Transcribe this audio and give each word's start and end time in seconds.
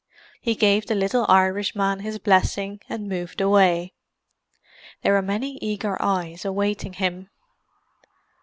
He 0.41 0.55
gave 0.55 0.87
the 0.87 0.95
little 0.95 1.27
Irishman 1.29 1.99
his 1.99 2.17
blessing 2.17 2.81
and 2.89 3.07
moved 3.07 3.39
away. 3.39 3.93
There 5.03 5.13
were 5.13 5.21
many 5.21 5.59
eager 5.61 5.95
eyes 6.01 6.43
awaiting 6.43 6.93
him. 6.93 7.29